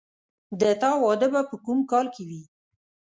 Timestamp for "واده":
1.03-1.27